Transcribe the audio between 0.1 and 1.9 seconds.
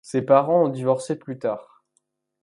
parents ont divorcé plus tard.